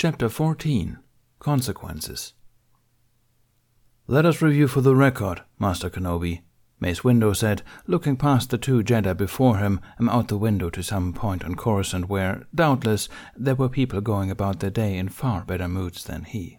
[0.00, 1.00] Chapter 14
[1.40, 2.32] Consequences
[4.06, 6.42] Let us review for the record, Master Kenobi,
[6.78, 10.84] Mace Windu said, looking past the two Jedi before him and out the window to
[10.84, 15.42] some point on Coruscant where, doubtless, there were people going about their day in far
[15.42, 16.56] better moods than he.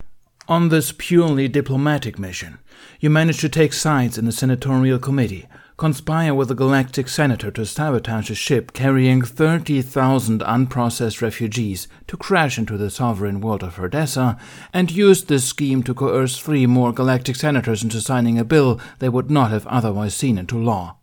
[0.50, 2.60] On this purely diplomatic mission,
[3.00, 5.48] you managed to take sides in the senatorial committee,
[5.80, 12.58] conspire with a galactic senator to sabotage a ship carrying 30,000 unprocessed refugees to crash
[12.58, 14.38] into the sovereign world of Herdessa,
[14.74, 19.08] and used this scheme to coerce three more galactic senators into signing a bill they
[19.08, 20.98] would not have otherwise seen into law.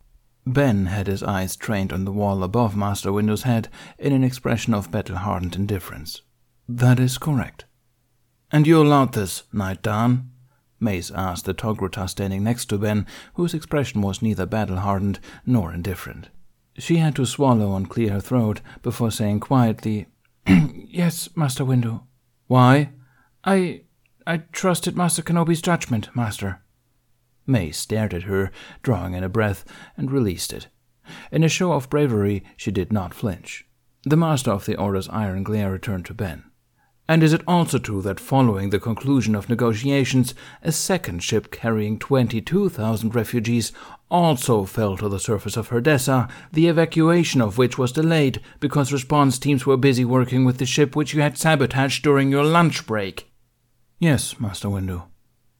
[0.45, 4.75] Ben had his eyes trained on the wall above Master Windu's head in an expression
[4.75, 6.21] of battle hardened indifference.
[6.69, 7.65] That is correct.
[8.51, 10.29] And you allowed this, Knight Dan?
[10.79, 15.73] Mace asked the Togruta standing next to Ben, whose expression was neither battle hardened nor
[15.73, 16.29] indifferent.
[16.77, 20.07] She had to swallow and clear her throat before saying quietly,
[20.47, 22.03] Yes, Master Windu.
[22.47, 22.91] Why?
[23.43, 23.81] I.
[24.25, 26.61] I trusted Master Kenobi's judgment, Master.
[27.45, 28.51] Mace stared at her,
[28.83, 29.63] drawing in a breath,
[29.95, 30.67] and released it.
[31.31, 33.65] In a show of bravery, she did not flinch.
[34.03, 36.43] The master of the Order's iron glare returned to Ben.
[37.09, 41.97] And is it also true that following the conclusion of negotiations, a second ship carrying
[41.97, 43.71] 22,000 refugees
[44.11, 49.39] also fell to the surface of Herdessa, the evacuation of which was delayed because response
[49.39, 53.31] teams were busy working with the ship which you had sabotaged during your lunch break?
[53.99, 55.03] Yes, Master Windu.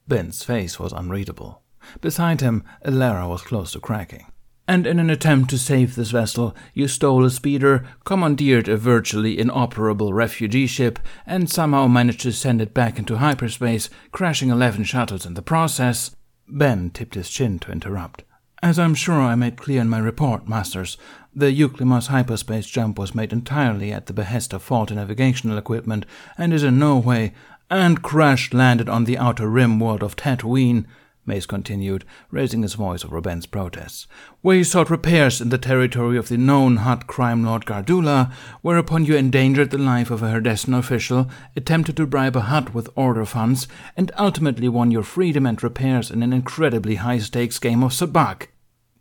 [0.06, 1.62] Ben's face was unreadable.
[2.00, 4.26] Beside him, Alara was close to cracking
[4.68, 9.38] and in an attempt to save this vessel, you stole a speeder, commandeered a virtually
[9.38, 15.24] inoperable refugee ship, and somehow managed to send it back into hyperspace, crashing 11 shuttles
[15.24, 16.14] in the process.
[16.46, 18.24] Ben tipped his chin to interrupt.
[18.62, 20.98] As I'm sure I made clear in my report, Masters,
[21.34, 26.04] the Euklimos hyperspace jump was made entirely at the behest of faulty navigational equipment
[26.36, 27.32] and is in no way,
[27.70, 30.84] and crash landed on the outer rim world of Tatooine.
[31.28, 34.08] Mace continued, raising his voice over Ben's protests.
[34.42, 39.14] We sought repairs in the territory of the known Hutt crime lord Gardulla, whereupon you
[39.14, 43.68] endangered the life of a Herdessan official, attempted to bribe a Hutt with order funds,
[43.96, 48.48] and ultimately won your freedom and repairs in an incredibly high stakes game of sabacc.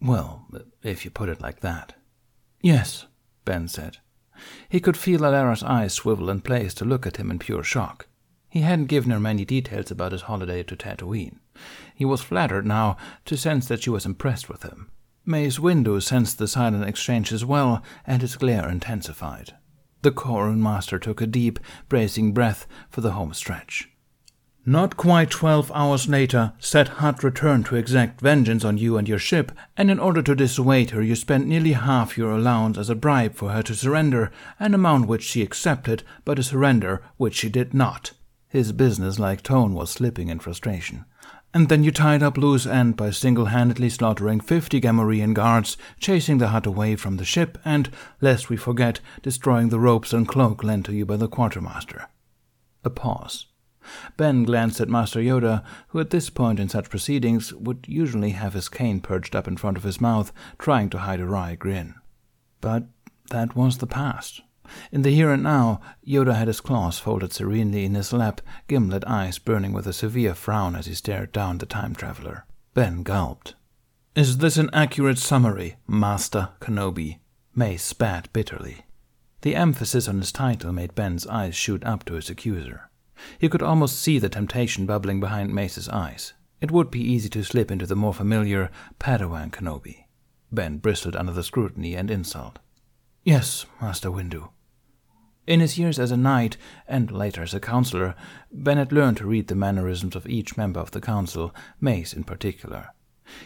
[0.02, 0.46] Well,
[0.84, 1.96] if you put it like that.
[2.62, 3.08] Yes,
[3.46, 3.98] Ben said.
[4.68, 8.08] He could feel Alara's eyes swivel in place to look at him in pure shock.
[8.50, 11.40] He hadn't given her many details about his holiday to Tatooine.
[11.94, 14.90] He was flattered now to sense that she was impressed with him.
[15.26, 19.56] Mace Windu sensed the silent exchange as well, and his glare intensified.
[20.02, 21.60] The Korun master took a deep,
[21.90, 23.90] bracing breath for the home stretch.
[24.66, 29.20] Not quite twelve hours later, Set Hutt returned to exact vengeance on you and your
[29.20, 32.96] ship, and in order to dissuade her, you spent nearly half your allowance as a
[32.96, 37.50] bribe for her to surrender, an amount which she accepted, but a surrender which she
[37.50, 38.12] did not.
[38.50, 41.06] His business-like tone was slipping in frustration.
[41.54, 46.50] And then you tied up loose end by single-handedly slaughtering fifty Gamorrean guards, chasing the
[46.50, 47.90] Hutt away from the ship, and,
[48.22, 52.10] lest we forget, destroying the ropes and cloak lent to you by the quartermaster.
[52.84, 53.48] A pause.
[54.18, 58.54] Ben glanced at Master Yoda, who at this point in such proceedings would usually have
[58.54, 61.96] his cane perched up in front of his mouth, trying to hide a wry grin.
[62.60, 62.84] But
[63.30, 64.42] that was the past.
[64.92, 69.04] In the here and now, Yoda had his claws folded serenely in his lap, gimlet
[69.06, 72.46] eyes burning with a severe frown as he stared down the time traveler.
[72.74, 73.56] Ben gulped.
[74.16, 77.20] Is this an accurate summary, Master Kenobi?
[77.56, 78.86] Mace spat bitterly.
[79.42, 82.90] The emphasis on his title made Ben's eyes shoot up to his accuser.
[83.40, 86.34] He could almost see the temptation bubbling behind Mace's eyes.
[86.62, 90.06] It would be easy to slip into the more familiar Padawan Kenobi.
[90.52, 92.60] Ben bristled under the scrutiny and insult.
[93.24, 94.50] Yes, Master Windu.
[95.48, 96.58] In his years as a knight,
[96.90, 98.16] and later as a counselor,
[98.52, 102.26] Ben had learned to read the mannerisms of each member of the council, Mace in
[102.26, 102.90] particular.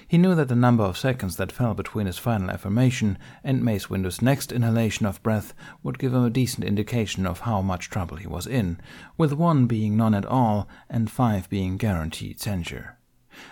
[0.07, 3.89] He knew that the number of seconds that fell between his final affirmation and Mace
[3.89, 5.53] Windu's next inhalation of breath
[5.83, 8.79] would give him a decent indication of how much trouble he was in,
[9.17, 12.97] with one being none at all and five being guaranteed censure.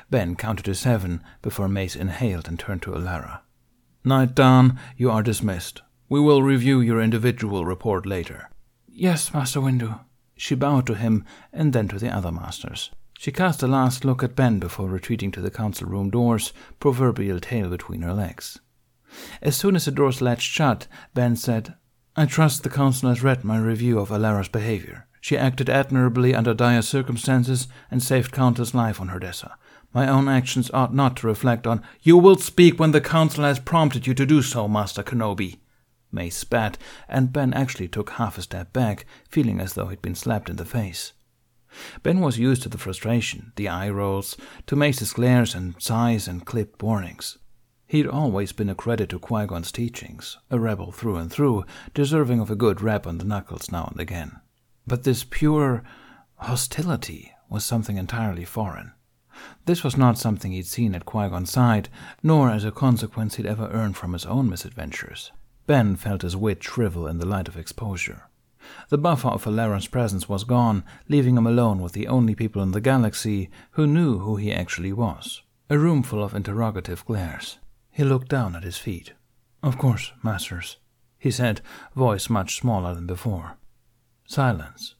[0.09, 3.41] Ben counted to seven before Mace inhaled and turned to Alara.
[4.03, 5.81] Knight Dan, you are dismissed.
[6.09, 8.49] We will review your individual report later.
[8.87, 9.99] Yes, Master Windu.
[10.35, 11.23] She bowed to him
[11.53, 12.89] and then to the other masters.
[13.19, 17.39] She cast a last look at Ben before retreating to the council room doors, proverbial
[17.39, 18.59] tail between her legs.
[19.41, 21.75] As soon as the doors latched shut, Ben said,
[22.15, 25.07] I trust the council has read my review of Alara's behavior.
[25.21, 29.51] She acted admirably under dire circumstances and saved countless life on Herdessa.
[29.93, 31.83] My own actions ought not to reflect on.
[32.01, 35.59] You will speak when the council has prompted you to do so, Master Kenobi.
[36.11, 36.77] Mace spat,
[37.07, 40.55] and Ben actually took half a step back, feeling as though he'd been slapped in
[40.55, 41.13] the face.
[42.01, 44.35] Ben was used to the frustration, the eye rolls,
[44.65, 47.37] to Mace's glares and sighs and clipped warnings.
[47.85, 52.39] He'd always been a credit to Qui Gon's teachings, a rebel through and through, deserving
[52.39, 54.39] of a good rap on the knuckles now and again.
[54.85, 55.83] But this pure
[56.37, 58.93] hostility was something entirely foreign.
[59.65, 61.89] This was not something he'd seen at Qui Gon's side,
[62.21, 65.31] nor as a consequence he'd ever earned from his own misadventures.
[65.69, 68.23] Ben felt his wit shrivel in the light of exposure.
[68.87, 72.71] The buffer of Alaron's presence was gone, leaving him alone with the only people in
[72.71, 75.43] the galaxy who knew who he actually was.
[75.69, 77.59] A room full of interrogative glares.
[77.91, 79.13] He looked down at his feet.
[79.61, 80.77] Of course, masters,
[81.19, 81.61] he said,
[81.95, 83.57] voice much smaller than before.
[84.25, 84.95] Silence.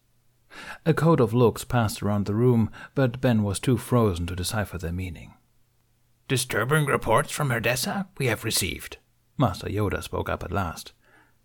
[0.85, 4.77] A code of looks passed around the room, but Ben was too frozen to decipher
[4.77, 5.33] their meaning.
[6.27, 8.97] Disturbing reports from Herdessa we have received.
[9.39, 10.91] Master Yoda spoke up at last.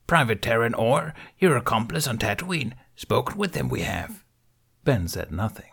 [0.08, 4.24] Private Terran Orr, your accomplice on Tatooine, spoken with him we have.
[4.82, 5.70] Ben said nothing.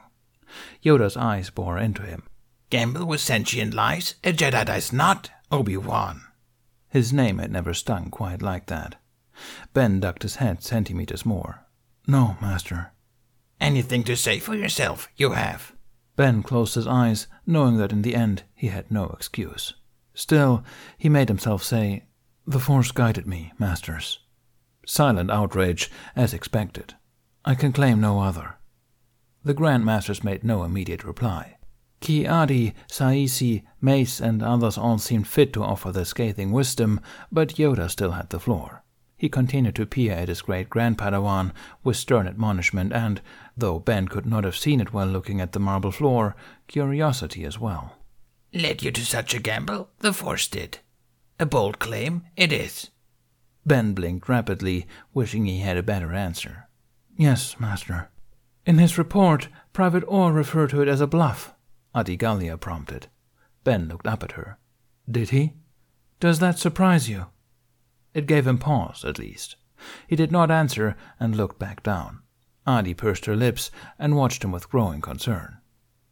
[0.84, 2.24] Yoda's eyes bore into him.
[2.70, 6.22] Gamble with sentient lies, a Jedi dies not, Obi-Wan.
[6.90, 8.96] His name had never stung quite like that.
[9.74, 11.66] Ben ducked his head centimeters more.
[12.08, 12.92] No, Master.
[13.60, 15.74] Anything to say for yourself, you have.
[16.16, 19.74] Ben closed his eyes, knowing that in the end he had no excuse.
[20.14, 20.64] Still,
[20.98, 22.04] he made himself say,
[22.51, 24.19] The Force guided me, Masters.
[24.86, 26.95] Silent outrage, as expected.
[27.45, 28.56] I can claim no other.
[29.45, 31.56] The Grand Masters made no immediate reply.
[32.01, 37.00] Ki-Adi, Saesee, Mace, and others all seemed fit to offer their scathing wisdom,
[37.31, 38.83] but Yoda still had the floor.
[39.15, 41.53] He continued to peer at his great grandpadawan
[41.86, 43.21] with stern admonishment and,
[43.56, 46.36] though Ben could not have seen it while looking at the marble floor,
[46.68, 47.95] curiosity as well.
[48.53, 49.92] Led you to such a gamble?
[50.00, 50.80] The Force did.
[51.42, 52.92] A bold claim, it is.
[53.66, 56.70] Ben blinked rapidly, wishing he had a better answer.
[57.18, 58.12] Yes, Master.
[58.64, 61.56] In his report, Private Orr referred to it as a bluff,
[61.96, 63.08] Adi Gallia prompted.
[63.64, 64.60] Ben looked up at her.
[65.10, 65.54] Did he?
[66.20, 67.26] Does that surprise you?
[68.14, 69.56] It gave him pause, at least.
[70.08, 72.22] He did not answer and looked back down.
[72.68, 75.58] Adi pursed her lips and watched him with growing concern.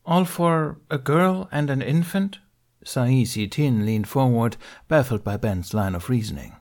[0.08, 2.40] All for a girl and an infant?
[2.84, 6.56] Saesee Tin leaned forward, baffled by Ben's line of reasoning.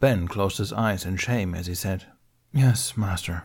[0.00, 2.06] Ben closed his eyes in shame as he said,
[2.52, 3.44] Yes, master.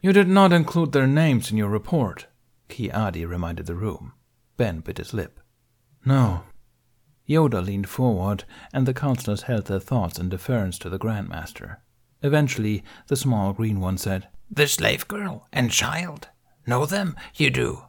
[0.00, 2.26] You did not include their names in your report,
[2.68, 4.12] Ki-Adi reminded the room.
[4.56, 5.40] Ben bit his lip.
[6.04, 6.44] No,
[7.28, 11.78] Yoda leaned forward, and the counselors held their thoughts in deference to the Grandmaster.
[12.22, 16.28] Eventually, the small green one said, The slave girl and child.
[16.66, 17.16] Know them?
[17.34, 17.84] You do.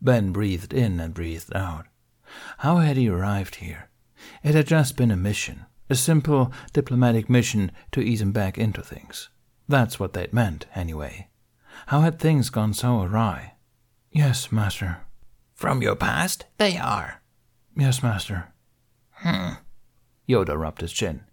[0.00, 1.86] Ben breathed in and breathed out.
[2.58, 3.90] How had he arrived here?
[4.42, 8.82] It had just been a mission, a simple diplomatic mission to ease him back into
[8.82, 9.28] things.
[9.68, 11.28] That's what they'd meant, anyway.
[11.86, 13.54] How had things gone so awry?
[14.10, 14.98] Yes, master.
[15.54, 17.22] From your past, they are.
[17.76, 18.52] Yes, master.
[19.12, 19.54] Hmm.
[20.28, 21.24] Yoda rubbed his chin.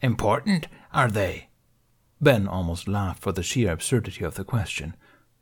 [0.00, 1.48] Important, are they?
[2.20, 4.94] Ben almost laughed for the sheer absurdity of the question.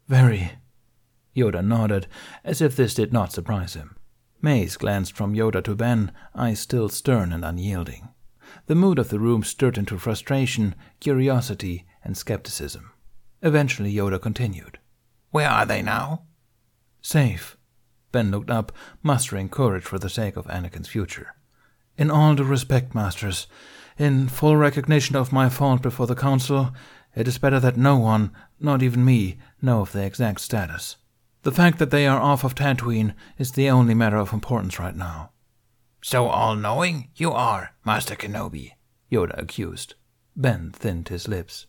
[0.08, 0.52] Very.
[1.36, 2.06] Yoda nodded,
[2.42, 3.96] as if this did not surprise him.
[4.42, 8.08] Mace glanced from Yoda to Ben, eyes still stern and unyielding.
[8.66, 12.92] The mood of the room stirred into frustration, curiosity, and skepticism.
[13.42, 14.78] Eventually, Yoda continued.
[15.30, 16.22] Where are they now?
[17.02, 17.56] Safe.
[18.12, 21.34] Ben looked up, mustering courage for the sake of Anakin's future.
[21.96, 23.46] In all due respect, masters,
[23.98, 26.72] in full recognition of my fault before the Council,
[27.14, 30.96] it is better that no one, not even me, know of their exact status.
[31.42, 34.94] The fact that they are off of Tatooine is the only matter of importance right
[34.94, 35.30] now.
[36.02, 38.72] So all knowing you are, Master Kenobi,
[39.10, 39.94] Yoda accused.
[40.36, 41.66] Ben thinned his lips.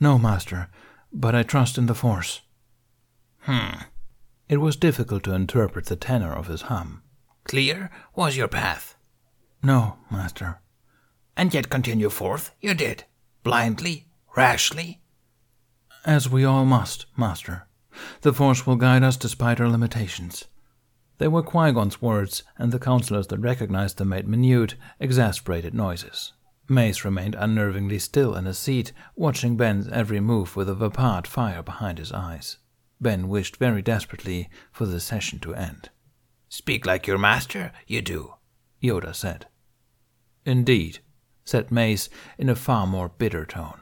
[0.00, 0.68] No, Master,
[1.12, 2.40] but I trust in the Force.
[3.40, 3.82] Hmm.
[4.48, 7.02] It was difficult to interpret the tenor of his hum.
[7.44, 8.96] Clear was your path.
[9.62, 10.60] No, master.
[11.36, 13.04] And yet continue forth you did,
[13.42, 15.00] blindly, rashly?
[16.04, 17.66] As we all must, master.
[18.22, 20.44] The Force will guide us despite our limitations.
[21.18, 26.32] They were Qui Gon's words, and the counselors that recognized them made minute, exasperated noises.
[26.68, 31.62] Mace remained unnervingly still in his seat, watching Ben's every move with a vapid fire
[31.62, 32.58] behind his eyes.
[33.00, 35.90] Ben wished very desperately for the session to end.
[36.48, 38.34] Speak like your master, you do,
[38.82, 39.46] Yoda said.
[40.46, 41.00] Indeed,
[41.44, 42.08] said Mace
[42.38, 43.80] in a far more bitter tone.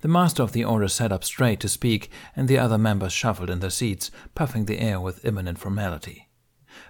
[0.00, 3.50] The master of the order sat up straight to speak, and the other members shuffled
[3.50, 6.28] in their seats, puffing the air with imminent formality.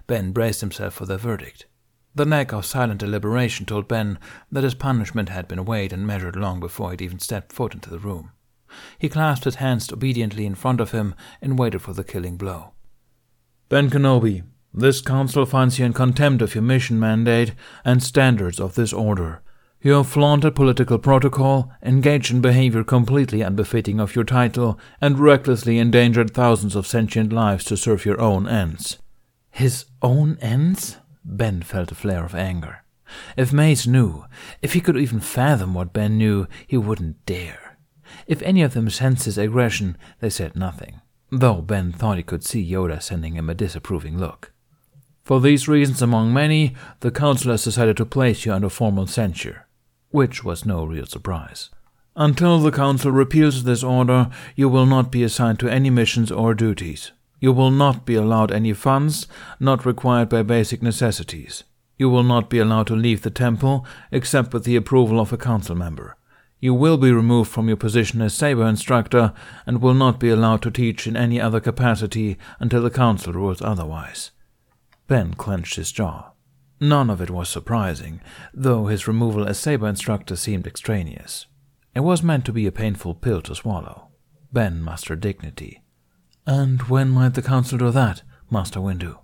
[0.07, 1.65] Ben braced himself for the verdict.
[2.15, 4.19] The lack of silent deliberation told Ben
[4.51, 7.89] that his punishment had been weighed and measured long before he'd even stepped foot into
[7.89, 8.31] the room.
[8.99, 12.73] He clasped his hands obediently in front of him and waited for the killing blow.
[13.69, 17.53] Ben Kenobi, this council finds you in contempt of your mission mandate
[17.85, 19.41] and standards of this order.
[19.85, 25.77] You have flaunted political protocol, engaged in behavior completely unbefitting of your title, and recklessly
[25.77, 28.99] endangered thousands of sentient lives to serve your own ends.
[29.51, 30.99] His own ends?
[31.25, 32.85] Ben felt a flare of anger.
[33.35, 34.23] If Mace knew,
[34.61, 37.77] if he could even fathom what Ben knew, he wouldn't dare.
[38.25, 42.45] If any of them sensed his aggression, they said nothing, though Ben thought he could
[42.45, 44.53] see Yoda sending him a disapproving look.
[45.25, 49.67] For these reasons, among many, the Council has decided to place you under formal censure,
[50.13, 51.71] which was no real surprise.
[52.15, 56.53] Until the Council repeals this order, you will not be assigned to any missions or
[56.53, 57.11] duties.
[57.39, 59.25] You will not be allowed any funds
[59.59, 61.63] not required by basic necessities.
[61.97, 65.37] You will not be allowed to leave the temple except with the approval of a
[65.37, 66.15] council member.
[66.59, 69.33] You will be removed from your position as saber instructor
[69.65, 73.63] and will not be allowed to teach in any other capacity until the council rules
[73.63, 74.29] otherwise.
[75.07, 76.32] Ben clenched his jaw.
[76.83, 78.19] None of it was surprising,
[78.53, 81.45] though his removal as saber instructor seemed extraneous.
[81.95, 84.09] It was meant to be a painful pill to swallow.
[84.51, 85.81] Ben mustered dignity.
[86.45, 89.19] And when might the council do that, Master Windu?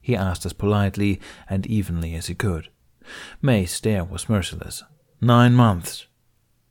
[0.00, 2.70] he asked as politely and evenly as he could.
[3.40, 4.82] May's stare was merciless.
[5.20, 6.08] Nine months.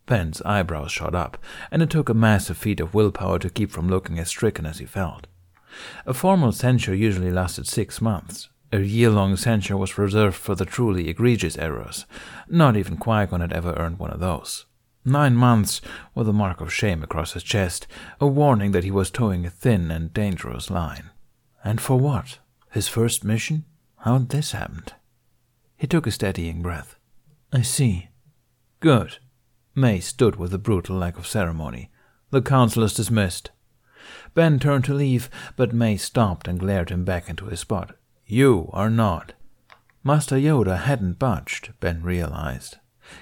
[0.06, 1.38] Ben's eyebrows shot up,
[1.72, 4.80] and it took a massive feat of willpower to keep from looking as stricken as
[4.80, 5.28] he felt.
[6.06, 8.50] A formal censure usually lasted six months.
[8.72, 12.06] A year long censure was reserved for the truly egregious errors.
[12.50, 14.66] Not even Qui Gon had ever earned one of those.
[15.04, 15.82] Nine months
[16.16, 17.86] with a mark of shame across his chest,
[18.20, 21.12] a warning that he was toeing a thin and dangerous line.
[21.64, 22.40] And for what?
[22.72, 23.66] His first mission?
[23.98, 24.84] How'd this happen?
[25.78, 26.96] He took a steadying breath.
[27.54, 28.10] I see.
[28.80, 29.18] Good.
[29.76, 31.92] Mace stood with a brutal lack of ceremony.
[32.32, 33.52] The council is dismissed.
[34.34, 37.96] Ben turned to leave, but Mace stopped and glared him back into his spot.
[38.28, 39.34] You are not.
[40.04, 42.78] Master Yoda hadn't budged, Ben realized.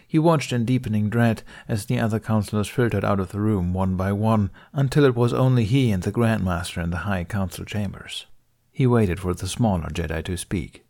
[0.08, 3.98] He watched in deepening dread as the other counselors filtered out of the room one
[3.98, 7.66] by one until it was only he and the Grand Master in the High Council
[7.66, 8.28] chambers.
[8.72, 10.86] He waited for the smaller Jedi to speak.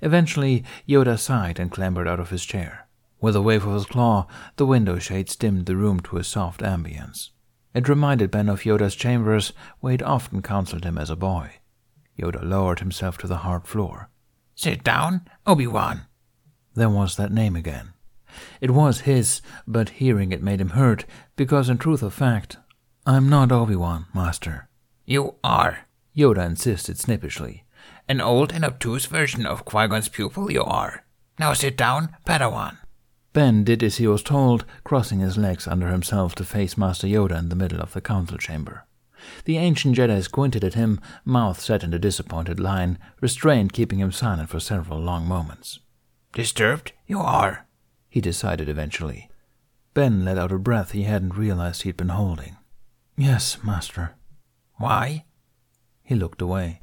[0.00, 2.88] Eventually, Yoda sighed and clambered out of his chair.
[3.20, 4.26] With a wave of his claw,
[4.56, 7.30] the window shades dimmed the room to a soft ambience.
[7.74, 11.56] It reminded Ben of Yoda's chambers, where he'd often counseled him as a boy.
[12.18, 14.08] Yoda lowered himself to the hard floor.
[14.54, 16.02] Sit down, Obi-Wan.
[16.74, 17.92] There was that name again.
[18.60, 21.04] It was his, but hearing it made him hurt,
[21.36, 22.56] because in truth of fact,
[23.06, 24.68] I'm not Obi-Wan, Master.
[25.04, 27.64] You are, Yoda insisted snippishly.
[28.08, 31.04] An old and obtuse version of Qui-Gon's pupil you are.
[31.38, 32.78] Now sit down, Padawan.
[33.32, 37.38] Ben did as he was told, crossing his legs under himself to face Master Yoda
[37.38, 38.85] in the middle of the council chamber.
[39.44, 44.12] The ancient Jedi squinted at him, mouth set in a disappointed line, restraint keeping him
[44.12, 45.80] silent for several long moments.
[46.32, 46.92] Disturbed?
[47.06, 47.66] You are,
[48.08, 49.30] he decided eventually.
[49.94, 52.56] Ben let out a breath he hadn't realized he'd been holding.
[53.16, 54.14] Yes, Master.
[54.74, 55.24] Why?
[56.02, 56.82] He looked away.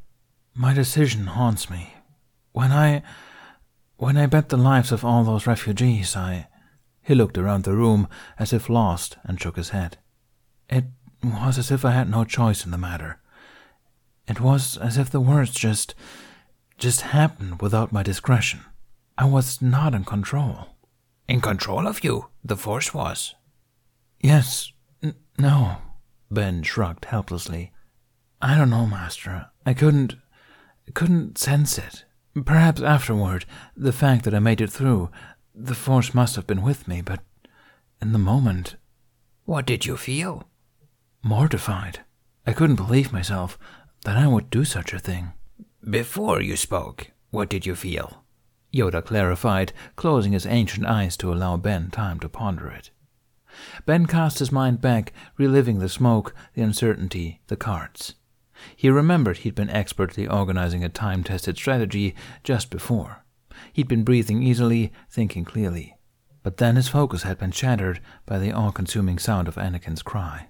[0.55, 1.93] My decision haunts me.
[2.51, 3.03] When I.
[3.97, 6.47] When I bet the lives of all those refugees, I.
[7.01, 8.07] He looked around the room
[8.39, 9.97] as if lost and shook his head.
[10.69, 10.85] It
[11.23, 13.19] was as if I had no choice in the matter.
[14.27, 15.95] It was as if the words just.
[16.77, 18.61] just happened without my discretion.
[19.17, 20.67] I was not in control.
[21.27, 23.35] In control of you, the Force was.
[24.19, 25.77] Yes, n- no.
[26.31, 27.71] Ben shrugged helplessly.
[28.41, 29.47] I don't know, Master.
[29.65, 30.15] I couldn't.
[30.93, 32.05] couldn't sense it.
[32.45, 33.45] Perhaps afterward,
[33.77, 35.09] the fact that I made it through,
[35.53, 37.19] the Force must have been with me, but
[38.01, 38.75] in the moment.
[39.45, 40.47] What did you feel?
[41.25, 42.01] Mortified.
[42.45, 43.57] I couldn't believe myself
[44.03, 45.31] that I would do such a thing.
[45.89, 48.25] Before you spoke, what did you feel?
[48.73, 52.91] Yoda clarified, closing his ancient eyes to allow Ben time to ponder it.
[53.85, 58.15] Ben cast his mind back, reliving the smoke, the uncertainty, the cards.
[58.75, 63.23] He remembered he'd been expertly organizing a time tested strategy just before.
[63.71, 65.95] He'd been breathing easily, thinking clearly.
[66.41, 70.47] But then his focus had been shattered by the all consuming sound of Anakin's cry.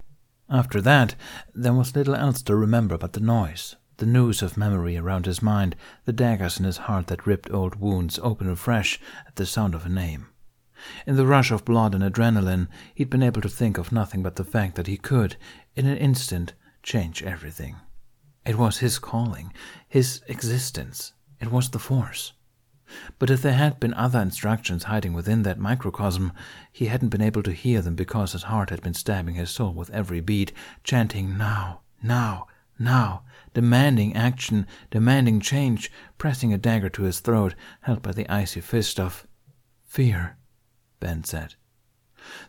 [0.54, 1.16] After that,
[1.56, 5.42] there was little else to remember but the noise, the noose of memory around his
[5.42, 9.74] mind, the daggers in his heart that ripped old wounds open afresh at the sound
[9.74, 10.28] of a name.
[11.08, 14.36] In the rush of blood and adrenaline, he'd been able to think of nothing but
[14.36, 15.38] the fact that he could,
[15.76, 17.78] in an instant, change everything.
[18.46, 19.54] It was his calling,
[19.88, 21.14] his existence.
[21.42, 22.34] It was the Force.
[23.18, 26.32] But if there had been other instructions hiding within that microcosm,
[26.72, 29.74] he hadn't been able to hear them because his heart had been stabbing his soul
[29.74, 30.52] with every beat,
[30.84, 32.48] chanting now, now,
[32.78, 33.24] now,
[33.54, 39.00] demanding action, demanding change, pressing a dagger to his throat, held by the icy fist
[39.00, 39.28] of
[39.84, 40.38] fear,
[41.00, 41.56] Ben said.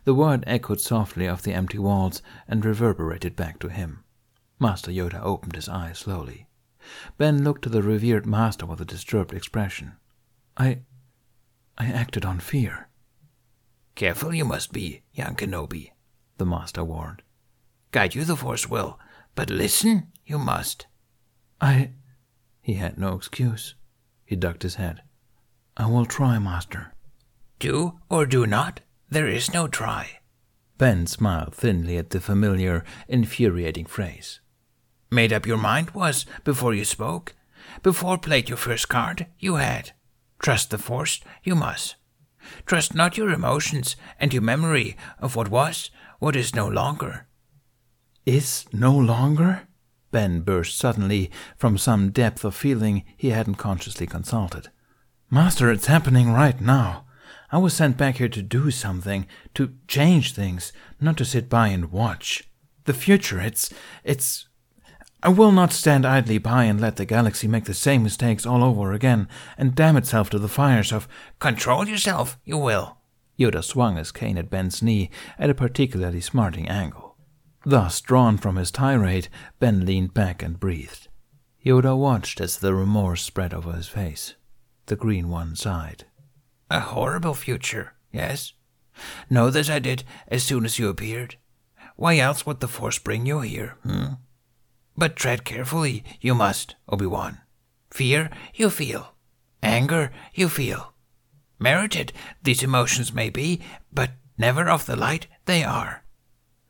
[0.05, 4.05] The word echoed softly off the empty walls and reverberated back to him.
[4.61, 6.47] Master Yoda opened his eyes slowly.
[7.19, 9.95] Ben looked to the revered master with a disturbed expression.
[10.57, 10.81] I.
[11.77, 12.89] I acted on fear.
[13.95, 15.91] Careful you must be, young Kenobi,
[16.39, 17.23] the master warned.
[17.91, 18.99] Guide you the Force will,
[19.35, 20.87] but listen you must.
[21.61, 21.91] I.
[22.61, 23.75] He had no excuse.
[24.25, 25.03] He ducked his head.
[25.77, 26.95] I will try, master.
[27.59, 28.81] Do or do not,
[29.11, 30.21] there is no try.
[30.79, 34.41] Ben smiled thinly at the familiar, infuriating phrase.
[35.11, 37.35] Made up your mind was before you spoke.
[37.83, 39.93] Before played your first card, you had.
[40.45, 41.97] Trust the Force, you must.
[42.67, 47.27] Trust not your emotions and your memory of what was, what is no longer.
[48.27, 49.63] Is no longer?
[50.11, 54.69] Ben burst suddenly from some depth of feeling he hadn't consciously consulted.
[55.31, 57.07] Master, it's happening right now.
[57.51, 61.69] I was sent back here to do something, to change things, not to sit by
[61.69, 62.51] and watch.
[62.85, 63.73] The future, it's.
[64.05, 64.47] it's.
[65.25, 68.63] I will not stand idly by and let the galaxy make the same mistakes all
[68.63, 69.27] over again
[69.57, 71.09] and damn itself to the fires of.
[71.39, 72.99] Control yourself, you will.
[73.39, 77.17] Yoda swung his cane at Ben's knee at a particularly smarting angle.
[77.65, 79.29] Thus drawn from his tirade,
[79.59, 81.09] Ben leaned back and breathed.
[81.65, 84.35] Yoda watched as the remorse spread over his face.
[84.87, 86.05] The green one sighed.
[86.71, 88.53] A horrible future, yes?
[89.31, 91.37] Know this I did as soon as you appeared.
[91.97, 94.15] Why else would the Force bring you here, hmm?
[94.97, 97.39] But tread carefully, you must, Obi Wan.
[97.91, 99.15] Fear, you feel.
[99.63, 100.95] Anger, you feel.
[101.59, 103.61] Merited, these emotions may be,
[103.93, 106.05] but never of the light they are.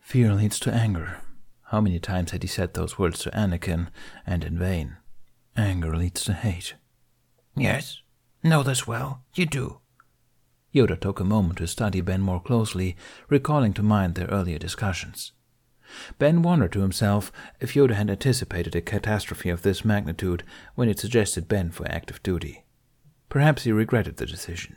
[0.01, 1.21] Fear leads to anger.
[1.69, 3.89] How many times had he said those words to Anakin,
[4.27, 4.97] and in vain?
[5.57, 6.75] Anger leads to hate.
[7.57, 8.01] Yes,
[8.43, 9.81] know this well, you do.
[10.75, 12.97] Yoda took a moment to study Ben more closely,
[13.29, 15.33] recalling to mind their earlier discussions.
[16.19, 20.43] Ben wondered to himself if Yoda had anticipated a catastrophe of this magnitude
[20.75, 22.65] when it suggested Ben for active duty.
[23.29, 24.77] Perhaps he regretted the decision.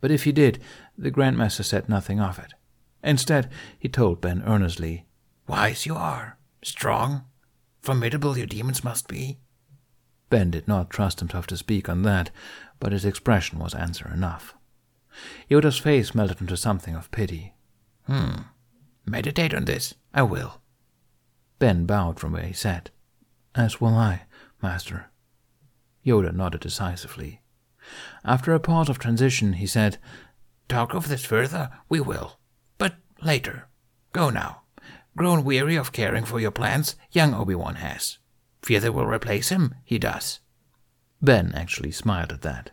[0.00, 0.60] But if he did,
[0.96, 2.54] the Grandmaster said nothing of it.
[3.02, 5.06] Instead, he told Ben earnestly,
[5.46, 7.24] Wise you are, strong,
[7.80, 9.38] formidable your demons must be.
[10.28, 12.30] Ben did not trust himself to speak on that,
[12.78, 14.54] but his expression was answer enough.
[15.50, 17.54] Yoda's face melted into something of pity.
[18.06, 18.42] Hmm,
[19.06, 19.94] Meditate on this.
[20.12, 20.60] I will.
[21.58, 22.90] Ben bowed from where he sat.
[23.54, 24.22] As will I,
[24.62, 25.10] master.
[26.04, 27.42] Yoda nodded decisively.
[28.24, 29.98] After a pause of transition, he said,
[30.68, 32.38] Talk of this further, we will,
[32.78, 33.68] but later.
[34.12, 34.62] Go now.
[35.16, 38.18] Grown weary of caring for your plans, young Obi-Wan has.
[38.62, 40.40] Fear they will replace him, he does.
[41.20, 42.70] Ben actually smiled at that.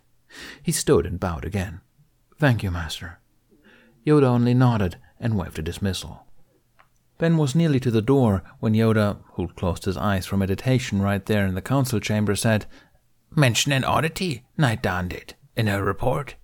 [0.62, 1.82] He stood and bowed again.
[2.38, 3.20] Thank you, master.
[4.06, 6.27] Yoda only nodded and waved a dismissal.
[7.18, 11.26] Ben was nearly to the door when Yoda, who'd closed his eyes for meditation right
[11.26, 12.66] there in the council chamber, said,
[13.36, 16.36] Mention an oddity, Knight Don did, in her report.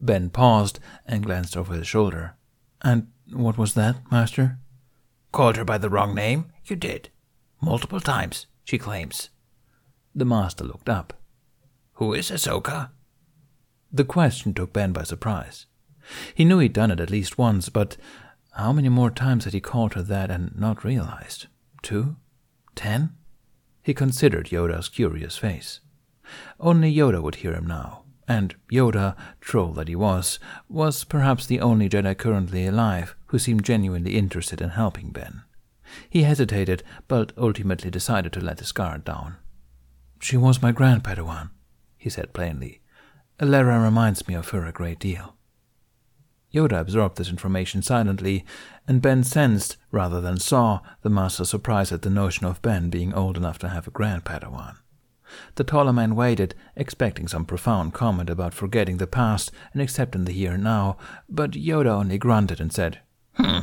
[0.00, 2.36] Ben paused and glanced over his shoulder.
[2.82, 4.58] And what was that, Master?
[5.32, 6.52] Called her by the wrong name?
[6.64, 7.10] You did.
[7.60, 9.30] Multiple times, she claims.
[10.14, 11.14] The Master looked up.
[11.94, 12.90] Who is Ahsoka?
[13.92, 15.66] The question took Ben by surprise.
[16.34, 17.96] He knew he'd done it at least once, but
[18.58, 21.46] how many more times had he called her that and not realized?
[21.80, 22.16] Two?
[22.74, 23.14] Ten?
[23.82, 25.78] He considered Yoda's curious face.
[26.58, 31.60] Only Yoda would hear him now, and Yoda, troll that he was, was perhaps the
[31.60, 35.42] only Jedi currently alive who seemed genuinely interested in helping Ben.
[36.10, 39.36] He hesitated, but ultimately decided to let his guard down.
[40.20, 41.50] She was my grand Padawan,
[41.96, 42.80] he said plainly.
[43.38, 45.37] Alara reminds me of her a great deal.
[46.52, 48.44] Yoda absorbed this information silently,
[48.86, 53.12] and Ben sensed, rather than saw, the Master's surprise at the notion of Ben being
[53.12, 54.76] old enough to have a grand Padawan.
[55.56, 60.32] The taller man waited, expecting some profound comment about forgetting the past and accepting the
[60.32, 60.96] here and now,
[61.28, 63.00] but Yoda only grunted and said,
[63.34, 63.60] Hmm,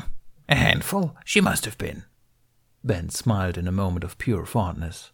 [0.48, 2.04] a handful she must have been.
[2.84, 5.12] Ben smiled in a moment of pure fondness.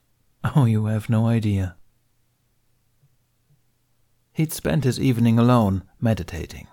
[0.55, 1.77] Oh, you have no idea.
[4.33, 6.67] He'd spent his evening alone, meditating.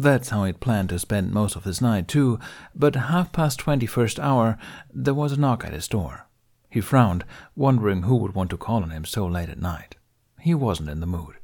[0.00, 2.38] That's how he'd planned to spend most of his night, too,
[2.74, 4.56] but half past twenty first hour,
[4.90, 6.26] there was a knock at his door.
[6.70, 9.96] He frowned, wondering who would want to call on him so late at night.
[10.40, 11.34] He wasn't in the mood.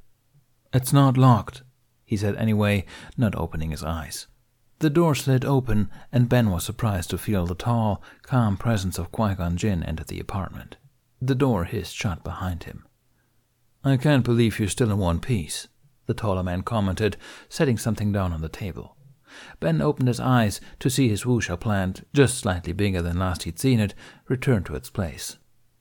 [0.72, 1.62] It's not locked,
[2.06, 2.86] he said anyway,
[3.18, 4.28] not opening his eyes.
[4.78, 9.12] The door slid open, and Ben was surprised to feel the tall, calm presence of
[9.12, 10.78] Qui Gon Jinn enter the apartment.
[11.20, 12.86] The door hissed shut behind him.
[13.84, 15.68] I can't believe you're still in one piece,
[16.08, 17.16] the taller man commented,
[17.48, 18.96] setting something down on the table.
[19.60, 23.58] Ben opened his eyes to see his wuxia plant, just slightly bigger than last he'd
[23.58, 23.94] seen it,
[24.26, 25.36] return to its place.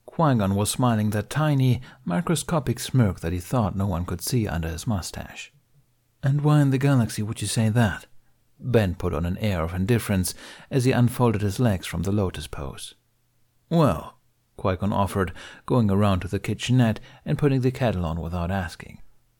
[0.06, 4.48] Qui Gon was smiling that tiny, microscopic smirk that he thought no one could see
[4.48, 5.54] under his mustache.
[6.22, 8.06] And why in the galaxy would you say that?
[8.60, 10.34] Ben put on an air of indifference
[10.70, 12.96] as he unfolded his legs from the lotus pose.
[13.70, 14.18] Well,
[14.58, 15.32] Qui Gon offered,
[15.66, 19.00] going around to the kitchenette and putting the kettle on without asking.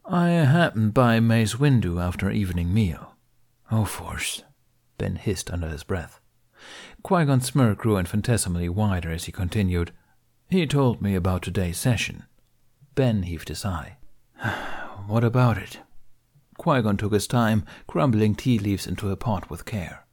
[0.10, 3.18] I happened by May's window after evening meal.
[3.70, 4.42] Oh, Force,
[4.98, 6.22] Ben hissed under his breath.
[7.04, 9.92] Qui Gon's smirk grew infinitesimally wider as he continued.
[10.50, 12.24] He told me about today's session.
[12.96, 13.98] Ben heaved a sigh.
[15.08, 15.82] what about it?
[16.58, 20.06] Qui Gon took his time, crumbling tea leaves into a pot with care.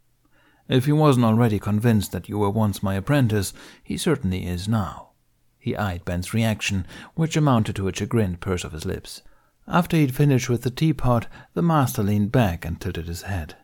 [0.69, 3.53] If he wasn't already convinced that you were once my apprentice,
[3.85, 5.11] he certainly is now.
[5.57, 9.23] He eyed Ben's reaction, which amounted to a chagrined purse of his lips.
[9.67, 13.57] After he'd finished with the teapot, the master leaned back and tilted his head.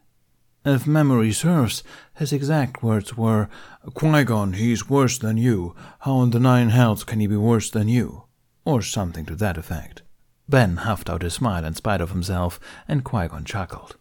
[0.64, 1.82] If memory serves,
[2.14, 3.48] his exact words were,
[3.94, 5.74] Qui Gon, he's worse than you.
[6.00, 8.24] How in the nine hells can he be worse than you?
[8.64, 10.02] Or something to that effect.
[10.48, 13.96] Ben huffed out a smile in spite of himself, and Qui Gon chuckled.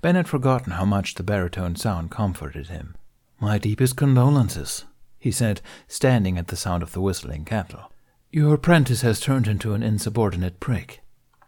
[0.00, 2.96] Ben had forgotten how much the baritone sound comforted him.
[3.40, 4.84] My deepest condolences,
[5.18, 7.92] he said, standing at the sound of the whistling kettle.
[8.30, 11.03] Your apprentice has turned into an insubordinate prick.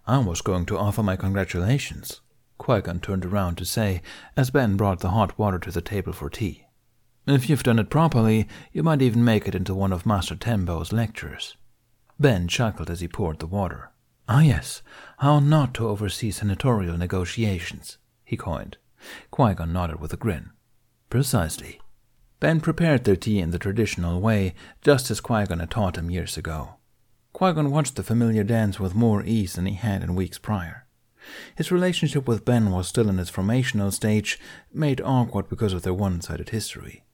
[0.09, 2.21] I was going to offer my congratulations.
[2.59, 4.03] Qui Gon turned around to say,
[4.37, 6.67] as Ben brought the hot water to the table for tea.
[7.27, 10.93] If you've done it properly, you might even make it into one of Master Tembo's
[10.93, 11.57] lectures.
[12.21, 13.91] Ben chuckled as he poured the water.
[14.29, 14.81] Ah, yes,
[15.19, 18.77] how not to oversee senatorial negotiations, he coined.
[19.33, 20.51] Qui Gon nodded with a grin.
[21.11, 21.81] Precisely.
[22.39, 26.11] Ben prepared their tea in the traditional way, just as Qui Gon had taught him
[26.11, 26.76] years ago.
[27.37, 30.87] Qui Gon watched the familiar dance with more ease than he had in weeks prior.
[31.55, 34.41] His relationship with Ben was still in its formational stage,
[34.73, 37.05] made awkward because of their one sided history.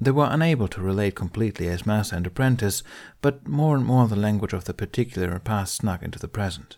[0.00, 2.84] They were unable to relate completely as master and apprentice,
[3.20, 6.76] but more and more the language of the particular past snuck into the present.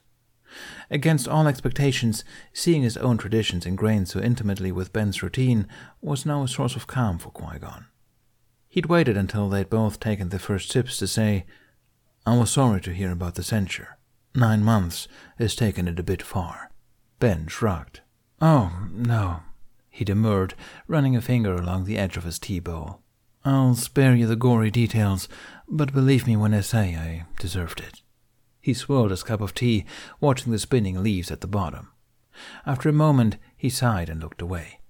[0.90, 5.68] Against all expectations, seeing his own traditions ingrained so intimately with Ben's routine
[6.00, 7.84] was now a source of calm for Qui Gon.
[8.66, 11.44] He'd waited until they'd both taken their first sips to say,
[12.26, 13.98] I was sorry to hear about the censure.
[14.34, 15.08] Nine months
[15.38, 16.70] has taken it a bit far.
[17.20, 18.00] Ben shrugged.
[18.40, 19.40] Oh, no,
[19.90, 20.54] he demurred,
[20.88, 23.00] running a finger along the edge of his tea bowl.
[23.44, 25.28] I'll spare you the gory details,
[25.68, 28.02] but believe me when I say I deserved it.
[28.60, 29.84] He swirled his cup of tea,
[30.18, 31.90] watching the spinning leaves at the bottom.
[32.64, 34.80] After a moment, he sighed and looked away.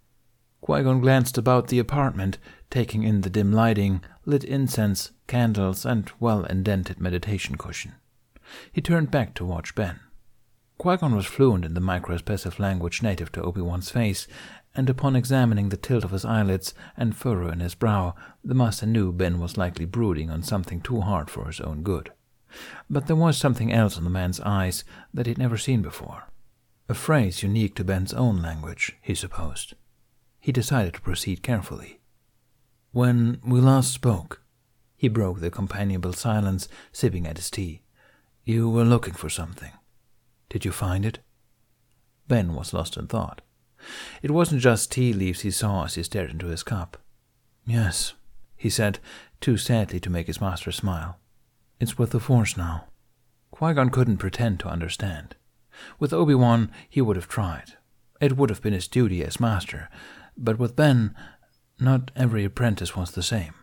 [0.64, 2.38] Qui Gon glanced about the apartment,
[2.70, 7.92] taking in the dim lighting, lit incense, candles, and well indented meditation cushion.
[8.72, 10.00] He turned back to watch Ben.
[10.78, 14.26] Qui Gon was fluent in the microexpressive language native to Obi Wan's face,
[14.74, 18.86] and upon examining the tilt of his eyelids and furrow in his brow, the master
[18.86, 22.10] knew Ben was likely brooding on something too hard for his own good.
[22.88, 26.22] But there was something else in the man's eyes that he'd never seen before.
[26.88, 29.74] A phrase unique to Ben's own language, he supposed.
[30.44, 32.00] He decided to proceed carefully.
[32.92, 34.42] When we last spoke,
[34.94, 37.80] he broke the companionable silence, sipping at his tea.
[38.44, 39.72] You were looking for something.
[40.50, 41.20] Did you find it?
[42.28, 43.40] Ben was lost in thought.
[44.20, 46.98] It wasn't just tea leaves he saw as he stared into his cup.
[47.64, 48.12] Yes,
[48.54, 48.98] he said,
[49.40, 51.16] too sadly to make his master smile.
[51.80, 52.88] It's with the Force now.
[53.50, 55.36] Qui Gon couldn't pretend to understand.
[55.98, 57.78] With Obi Wan, he would have tried.
[58.20, 59.88] It would have been his duty as master,
[60.36, 61.14] but with Ben,
[61.78, 63.54] not every apprentice was the same.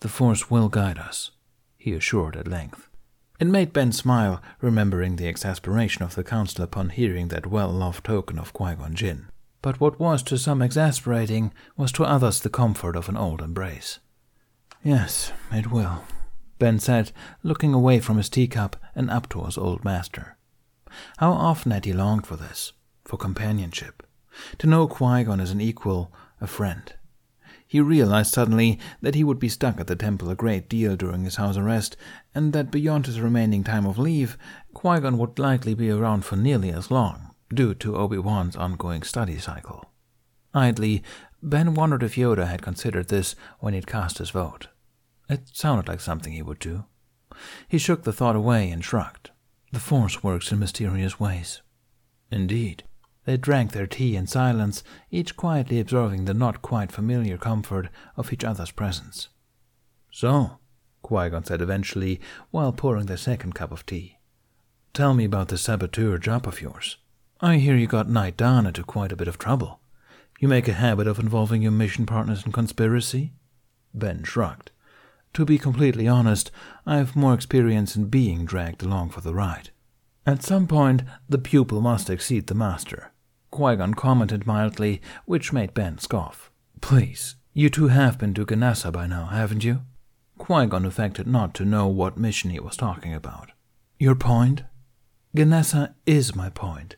[0.00, 1.30] The Force will guide us,
[1.76, 2.88] he assured at length.
[3.38, 8.04] It made Ben smile, remembering the exasperation of the council upon hearing that well loved
[8.04, 9.28] token of Qui Gon Jinn
[9.66, 13.98] but what was to some exasperating was to others the comfort of an old embrace.
[14.84, 16.04] Yes, it will,
[16.60, 17.10] Ben said,
[17.42, 20.36] looking away from his teacup and up to his old master.
[21.16, 24.05] How often had he longed for this, for companionship,
[24.58, 26.92] to know Qui Gon as an equal, a friend.
[27.66, 31.24] He realized suddenly that he would be stuck at the temple a great deal during
[31.24, 31.96] his house arrest,
[32.34, 34.38] and that beyond his remaining time of leave,
[34.72, 39.02] Qui Gon would likely be around for nearly as long due to Obi Wan's ongoing
[39.02, 39.92] study cycle.
[40.54, 41.02] Idly,
[41.42, 44.68] Ben wondered if Yoda had considered this when he'd cast his vote.
[45.28, 46.84] It sounded like something he would do.
[47.68, 49.30] He shook the thought away and shrugged.
[49.72, 51.62] The Force works in mysterious ways.
[52.30, 52.84] Indeed.
[53.26, 58.32] They drank their tea in silence, each quietly absorbing the not quite familiar comfort of
[58.32, 59.28] each other's presence.
[60.12, 60.58] So,
[61.02, 62.20] Qui Gon said eventually,
[62.52, 64.18] while pouring the second cup of tea,
[64.94, 66.98] tell me about the saboteur job of yours.
[67.40, 69.80] I hear you got Knight down into quite a bit of trouble.
[70.38, 73.32] You make a habit of involving your mission partners in conspiracy?
[73.92, 74.70] Ben shrugged.
[75.34, 76.52] To be completely honest,
[76.86, 79.70] I have more experience in being dragged along for the ride.
[80.24, 83.12] At some point, the pupil must exceed the master.
[83.56, 86.50] Qui Gon commented mildly, which made Ben scoff.
[86.82, 89.80] Please, you two have been to Ganassa by now, haven't you?
[90.36, 93.52] Qui Gon affected not to know what mission he was talking about.
[93.98, 94.64] Your point?
[95.34, 96.96] Ganassa is my point.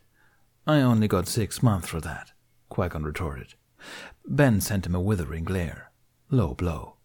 [0.67, 2.33] I only got six months for that,
[2.71, 3.55] Qui Gon retorted.
[4.27, 5.93] Ben sent him a withering glare.
[6.29, 6.97] Low blow.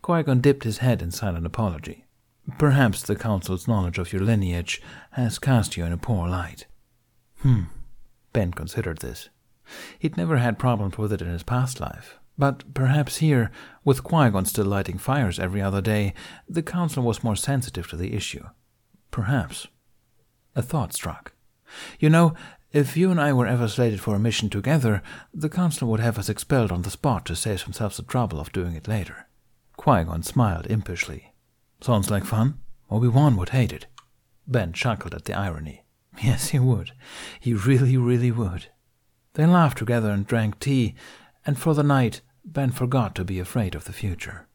[0.00, 2.06] Qui Gon dipped his head in silent apology.
[2.56, 4.80] Perhaps the Council's knowledge of your lineage
[5.10, 6.64] has cast you in a poor light.
[7.40, 7.64] Hmm.
[8.36, 9.30] Ben considered this.
[9.98, 13.50] He'd never had problems with it in his past life, but perhaps here,
[13.82, 16.12] with Qui Gon still lighting fires every other day,
[16.46, 18.44] the Council was more sensitive to the issue.
[19.10, 19.68] Perhaps.
[20.54, 21.32] A thought struck.
[21.98, 22.34] You know,
[22.72, 26.18] if you and I were ever slated for a mission together, the Council would have
[26.18, 29.28] us expelled on the spot to save themselves the trouble of doing it later.
[29.78, 31.32] Qui Gon smiled impishly.
[31.80, 32.58] Sounds like fun.
[32.90, 33.86] Obi Wan would hate it.
[34.46, 35.85] Ben chuckled at the irony.
[36.22, 36.92] Yes, he would.
[37.40, 38.66] He really, really would.
[39.34, 40.94] They laughed together and drank tea,
[41.44, 44.46] and for the night Ben forgot to be afraid of the future.